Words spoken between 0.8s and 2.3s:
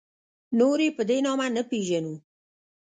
یې په دې نامه نه پېژنو.